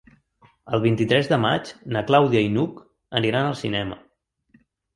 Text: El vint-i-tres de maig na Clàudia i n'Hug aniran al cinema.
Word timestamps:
El 0.77 0.81
vint-i-tres 0.85 1.29
de 1.33 1.39
maig 1.43 1.69
na 1.97 2.03
Clàudia 2.09 2.43
i 2.47 2.51
n'Hug 2.57 2.81
aniran 3.23 3.53
al 3.53 3.61
cinema. 3.63 4.03